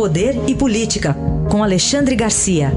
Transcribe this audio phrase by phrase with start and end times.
[0.00, 1.14] Poder e Política,
[1.52, 2.68] com Alexandre Garcia.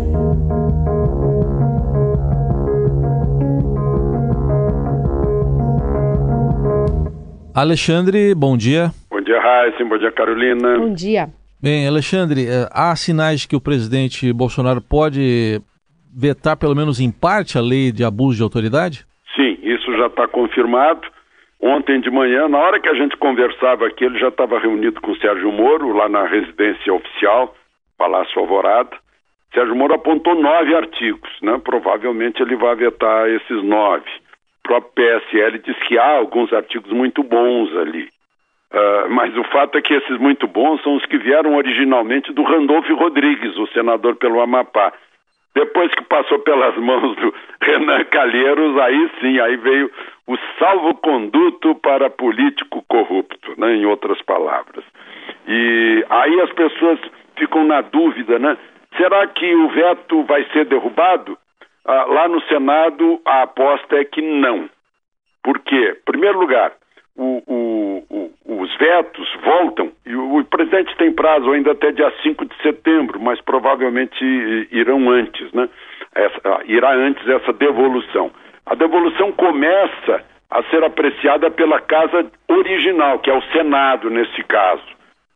[7.56, 8.92] Alexandre, bom dia.
[9.10, 9.86] Bom dia, Raíssa.
[9.86, 10.78] Bom dia, Carolina.
[10.78, 11.30] Bom dia.
[11.62, 15.62] Bem, Alexandre, eh, há sinais que o presidente Bolsonaro pode
[16.14, 19.06] vetar, pelo menos em parte, a lei de abuso de autoridade?
[19.34, 21.00] Sim, isso já está confirmado.
[21.66, 25.12] Ontem de manhã, na hora que a gente conversava aqui, ele já estava reunido com
[25.12, 27.56] o Sérgio Moro, lá na residência oficial,
[27.98, 28.98] Palácio Alvorada.
[29.54, 31.62] Sérgio Moro apontou nove artigos, né?
[31.64, 34.10] Provavelmente ele vai vetar esses nove.
[34.60, 34.92] O próprio
[35.22, 38.10] PSL diz que há alguns artigos muito bons ali.
[38.74, 42.44] Uh, mas o fato é que esses muito bons são os que vieram originalmente do
[42.44, 44.92] Randolfo Rodrigues, o senador pelo Amapá.
[45.56, 49.92] Depois que passou pelas mãos do Renan Calheiros, aí sim, aí veio
[50.28, 54.84] o salvo-conduto para político corrupto, né, em outras palavras.
[55.48, 57.00] E aí as pessoas
[57.38, 58.58] ficam na dúvida, né?
[58.98, 61.38] Será que o veto vai ser derrubado?
[61.86, 64.70] Ah, lá no Senado, a aposta é que não.
[65.44, 65.98] Por quê?
[66.00, 66.72] Em primeiro lugar,
[67.16, 72.46] o, o, o, os vetos voltam e o, presidente tem prazo ainda até dia 5
[72.46, 74.24] de setembro, mas provavelmente
[74.72, 75.70] irão antes, né?
[76.16, 78.32] Essa, ah, irá antes essa devolução.
[78.66, 84.84] A devolução começa a ser apreciada pela casa original, que é o Senado nesse caso.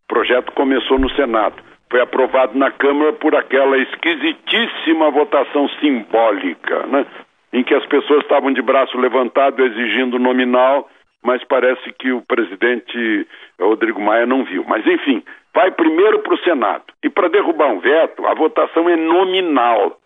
[0.05, 1.55] O projeto começou no Senado.
[1.89, 7.05] Foi aprovado na Câmara por aquela esquisitíssima votação simbólica, né?
[7.51, 10.87] em que as pessoas estavam de braço levantado exigindo nominal,
[11.23, 13.27] mas parece que o presidente
[13.59, 14.63] Rodrigo Maia não viu.
[14.67, 15.23] Mas, enfim,
[15.53, 16.85] vai primeiro para o Senado.
[17.03, 19.99] E para derrubar um veto, a votação é nominal.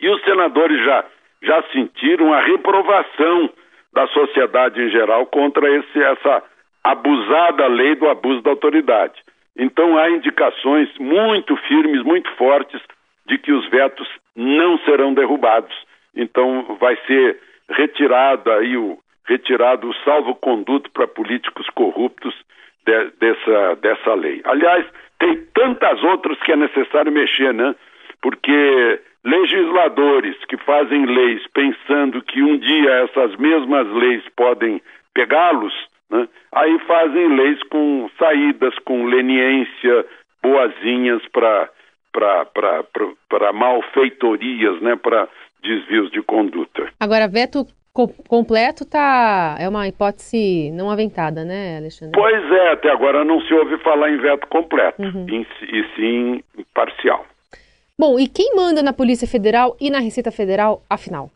[0.00, 1.04] E os senadores já
[1.42, 3.50] já sentiram a reprovação
[3.92, 6.42] da sociedade em geral contra esse, essa
[6.82, 9.20] abusada lei do abuso da autoridade.
[9.56, 12.80] Então há indicações muito firmes, muito fortes
[13.26, 15.74] de que os vetos não serão derrubados.
[16.14, 22.34] Então vai ser retirado aí o retirado o salvo-conduto para políticos corruptos
[22.84, 24.40] de, dessa, dessa lei.
[24.44, 24.86] Aliás,
[25.18, 27.74] tem tantas outras que é necessário mexer, né?
[28.22, 34.80] Porque legisladores que fazem leis pensando que um dia essas mesmas leis podem
[35.12, 35.74] pegá-los,
[36.08, 40.06] né, aí fazem leis com saídas, com leniência,
[40.40, 41.68] boazinhas para
[43.52, 45.28] malfeitorias, né, para
[45.66, 46.88] desvios de conduta.
[47.00, 52.12] Agora, veto co completo tá é uma hipótese não aventada, né, Alexandre?
[52.14, 55.26] Pois é, até agora não se ouve falar em veto completo, uhum.
[55.28, 56.44] em, e sim
[56.74, 57.24] parcial.
[57.98, 61.30] Bom, e quem manda na Polícia Federal e na Receita Federal, afinal?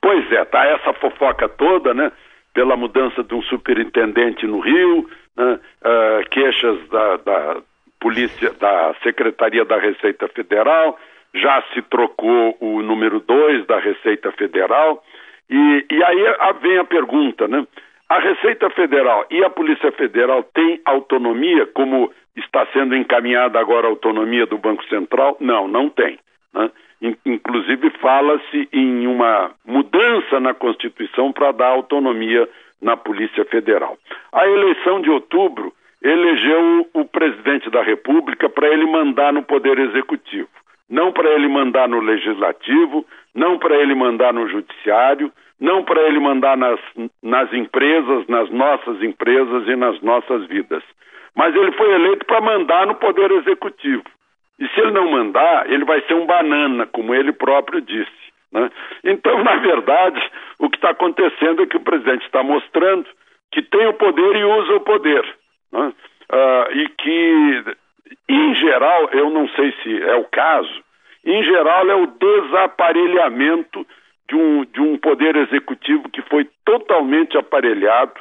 [0.00, 2.10] Pois é, tá essa fofoca toda, né?
[2.52, 5.60] Pela mudança de um superintendente no Rio, né?
[5.84, 7.56] uh, queixas da, da
[8.00, 10.98] polícia, da Secretaria da Receita Federal,
[11.34, 15.02] já se trocou o número 2 da Receita Federal,
[15.48, 17.66] e, e aí vem a pergunta, né?
[18.08, 23.90] A Receita Federal e a Polícia Federal têm autonomia, como está sendo encaminhada agora a
[23.90, 25.36] autonomia do Banco Central?
[25.40, 26.18] Não, não tem.
[26.52, 26.70] Né?
[27.24, 32.48] Inclusive, fala-se em uma mudança na Constituição para dar autonomia
[32.80, 33.96] na Polícia Federal.
[34.32, 35.72] A eleição de outubro
[36.02, 40.48] elegeu o presidente da República para ele mandar no Poder Executivo,
[40.92, 46.20] não para ele mandar no Legislativo, não para ele mandar no Judiciário, não para ele
[46.20, 46.78] mandar nas,
[47.22, 50.82] nas empresas, nas nossas empresas e nas nossas vidas.
[51.34, 54.04] Mas ele foi eleito para mandar no Poder Executivo.
[54.58, 58.22] E se ele não mandar, ele vai ser um banana, como ele próprio disse.
[58.52, 58.70] Né?
[59.02, 60.20] Então, na verdade,
[60.58, 63.06] o que está acontecendo é que o presidente está mostrando
[63.50, 65.24] que tem o poder e usa o poder.
[65.72, 65.92] Né?
[66.30, 67.64] Uh, e que,
[68.28, 70.82] em geral, eu não sei se é o caso,
[71.24, 73.86] em geral é o desaparelhamento
[74.28, 78.14] de um, de um poder executivo que foi totalmente aparelhado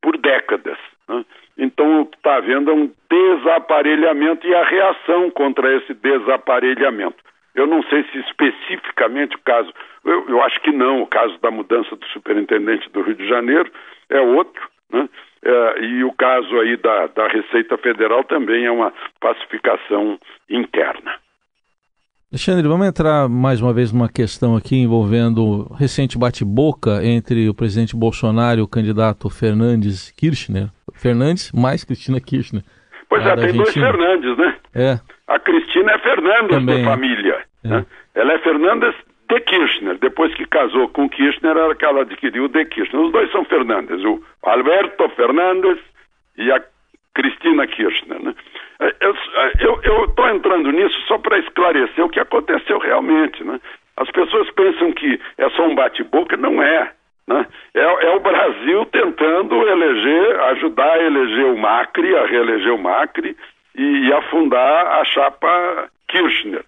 [0.00, 0.78] por décadas.
[1.08, 1.24] Né?
[1.56, 7.16] Então, o que está havendo é um desaparelhamento e a reação contra esse desaparelhamento.
[7.54, 9.72] Eu não sei se especificamente o caso,
[10.04, 13.70] eu, eu acho que não, o caso da mudança do superintendente do Rio de Janeiro
[14.08, 15.08] é outro, né?
[15.44, 20.18] É, e o caso aí da, da Receita Federal também é uma pacificação
[20.48, 21.16] interna.
[22.30, 27.54] Alexandre, vamos entrar mais uma vez numa questão aqui envolvendo o recente bate-boca entre o
[27.54, 30.68] presidente Bolsonaro e o candidato Fernandes Kirchner.
[30.92, 32.62] Fernandes mais Cristina Kirchner.
[33.08, 34.56] Pois é, tem dois Fernandes, né?
[34.74, 35.00] É.
[35.26, 36.84] A Cristina é Fernandes Também.
[36.84, 37.38] da família.
[37.64, 37.68] É.
[37.68, 37.86] Né?
[38.14, 38.94] Ela é Fernandes
[39.28, 39.98] de Kirchner.
[39.98, 43.02] Depois que casou com Kirchner, era que ela adquiriu de Kirchner.
[43.02, 45.78] Os dois são Fernandes, o Alberto Fernandes
[46.36, 46.62] e a
[47.14, 48.22] Cristina Kirchner.
[48.22, 48.34] Né?
[49.60, 53.44] Eu estou entrando nisso só para esclarecer o que aconteceu realmente.
[53.44, 53.60] Né?
[53.96, 56.92] As pessoas pensam que é só um bate-boca, não é.
[57.26, 57.46] Né?
[57.74, 63.36] É, é, o Brasil tentando eleger, ajudar a eleger o Macri, a reeleger o Macri
[63.76, 66.64] e, e afundar a chapa Kirchner?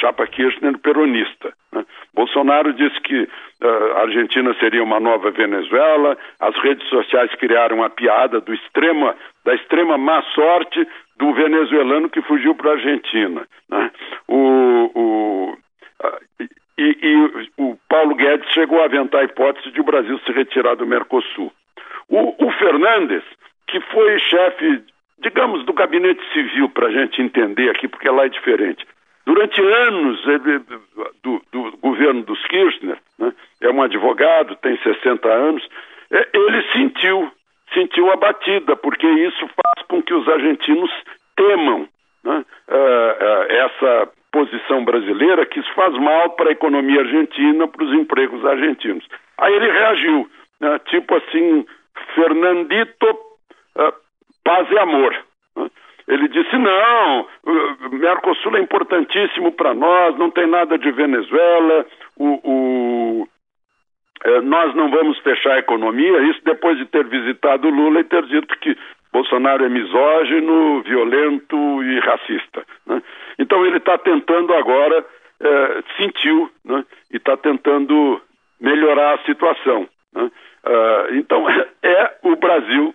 [0.00, 1.52] Chapa Kirchner peronista.
[1.72, 1.84] Né?
[2.14, 7.90] Bolsonaro disse que uh, a Argentina seria uma nova Venezuela, as redes sociais criaram a
[7.90, 9.14] piada do extrema,
[9.44, 10.86] da extrema má sorte
[11.16, 13.46] do venezuelano que fugiu para a Argentina.
[13.68, 13.90] Né?
[14.26, 16.44] O, o, uh,
[16.78, 20.76] e, e, o Paulo Guedes chegou a aventar a hipótese de o Brasil se retirar
[20.76, 21.52] do Mercosul.
[22.08, 23.22] O, o Fernandes,
[23.68, 24.82] que foi chefe,
[25.18, 28.84] digamos, do gabinete civil, para a gente entender aqui, porque lá é diferente.
[29.30, 30.58] Durante anos ele,
[31.22, 35.62] do, do, governo dos Kirchner, né, é um advogado, tem 60 anos,
[36.10, 37.30] é, ele sentiu,
[37.72, 40.90] sentiu a batida, porque isso faz com que os argentinos
[41.36, 41.88] temam
[42.24, 42.44] né,
[43.50, 49.06] essa posição brasileira que isso faz mal para a economia argentina, para os empregos argentinos.
[49.38, 50.28] Aí ele reagiu,
[50.60, 51.64] né, tipo assim,
[52.16, 53.06] Fernandito,
[54.42, 55.16] paz e amor.
[56.10, 57.26] Ele disse: não,
[57.92, 61.86] Mercosul é importantíssimo para nós, não tem nada de Venezuela,
[62.16, 63.28] o, o
[64.24, 66.20] eh, nós não vamos fechar a economia.
[66.22, 68.76] Isso depois de ter visitado Lula e ter dito que
[69.12, 72.64] Bolsonaro é misógino, violento e racista.
[72.86, 73.02] Né?
[73.38, 75.04] Então ele está tentando agora,
[75.40, 76.84] é, sentiu, né?
[77.12, 78.20] e está tentando
[78.60, 79.88] melhorar a situação.
[80.12, 80.30] Né?
[80.64, 81.46] Uh, então
[81.82, 82.94] é o Brasil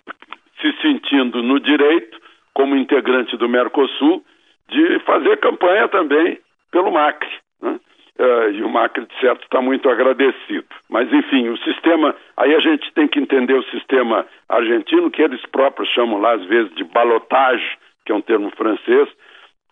[0.62, 2.25] se sentindo no direito,
[2.56, 4.24] como integrante do Mercosul,
[4.70, 6.40] de fazer campanha também
[6.72, 7.30] pelo Macri.
[7.62, 7.80] Né?
[8.18, 10.66] Uh, e o Macri, de certo, está muito agradecido.
[10.90, 12.16] Mas, enfim, o sistema.
[12.36, 16.46] Aí a gente tem que entender o sistema argentino, que eles próprios chamam lá, às
[16.46, 19.08] vezes, de balotage, que é um termo francês,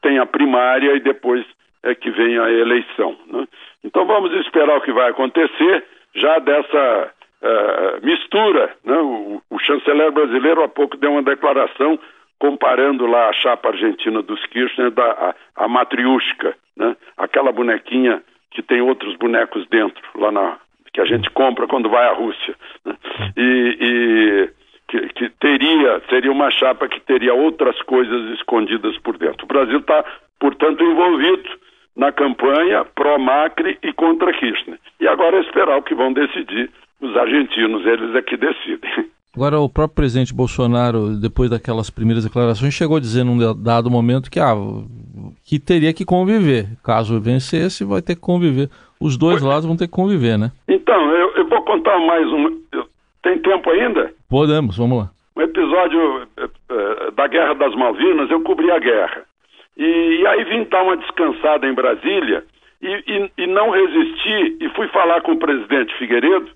[0.02, 1.44] tem a primária e depois
[1.84, 3.16] é que vem a eleição.
[3.28, 3.48] Né?
[3.84, 5.84] Então vamos esperar o que vai acontecer
[6.16, 8.74] já dessa uh, mistura.
[8.84, 8.98] Né?
[8.98, 12.00] O, o, chanceler brasileiro há pouco deu uma declaração
[12.44, 15.88] comparando lá a chapa argentina dos Kirchner da a, a
[16.76, 16.98] né?
[17.16, 20.58] aquela bonequinha que tem outros bonecos dentro, lá na
[20.94, 22.54] que a gente compra quando vai à Rússia.
[22.84, 22.98] Né?
[23.38, 24.50] E, e
[24.90, 29.46] que, que, teria, seria uma chapa que teria outras coisas escondidas por dentro.
[29.46, 30.04] O Brasil está,
[30.38, 31.50] portanto, envolvido
[31.96, 34.78] na campanha pró-Macri e contra Kirchner.
[35.00, 36.70] E agora é esperar o que vão decidir
[37.00, 39.10] os argentinos, eles é que decidem.
[39.36, 44.30] Agora, o próprio presidente Bolsonaro, depois daquelas primeiras declarações, chegou a dizer num dado momento
[44.30, 44.54] que, ah,
[45.44, 46.68] que teria que conviver.
[46.84, 48.70] Caso vencesse, vai ter que conviver.
[49.02, 49.44] Os dois pois...
[49.44, 50.52] lados vão ter que conviver, né?
[50.68, 52.62] Então, eu, eu vou contar mais um.
[53.24, 54.14] Tem tempo ainda?
[54.30, 55.10] Podemos, vamos lá.
[55.36, 59.24] Um episódio uh, da Guerra das Malvinas, eu cobri a guerra.
[59.76, 62.44] E, e aí vim dar uma descansada em Brasília
[62.80, 66.52] e, e, e não resisti e fui falar com o presidente Figueiredo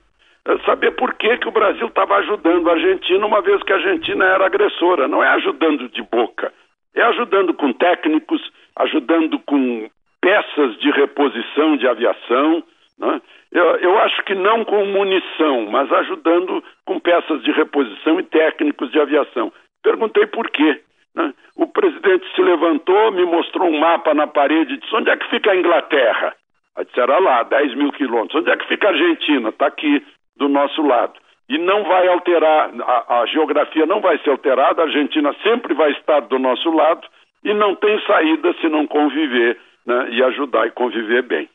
[0.65, 4.25] saber por que, que o Brasil estava ajudando a Argentina, uma vez que a Argentina
[4.25, 5.07] era agressora.
[5.07, 6.53] Não é ajudando de boca,
[6.95, 8.41] é ajudando com técnicos,
[8.75, 9.89] ajudando com
[10.21, 12.63] peças de reposição de aviação.
[12.97, 13.21] Né?
[13.51, 18.91] Eu, eu acho que não com munição, mas ajudando com peças de reposição e técnicos
[18.91, 19.51] de aviação.
[19.83, 20.81] Perguntei por quê.
[21.15, 21.33] Né?
[21.55, 25.29] O presidente se levantou, me mostrou um mapa na parede e disse: onde é que
[25.29, 26.35] fica a Inglaterra?
[26.75, 28.39] Aí disseram lá, 10 mil quilômetros.
[28.39, 29.49] Onde é que fica a Argentina?
[29.49, 30.05] Está aqui
[30.37, 31.13] do nosso lado.
[31.49, 35.91] E não vai alterar, a, a, geografia não vai ser alterada, a Argentina sempre vai
[35.91, 37.07] estar do nosso lado
[37.43, 41.47] e não tem saída se não conviver né, e ajudar e conviver bem.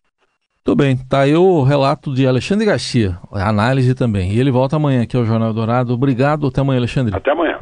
[0.65, 4.31] Tudo bem, tá aí o relato de Alexandre Garcia, análise também.
[4.33, 5.93] E ele volta amanhã aqui ao Jornal Dourado.
[5.93, 7.15] Obrigado, até amanhã, Alexandre.
[7.15, 7.59] Até amanhã.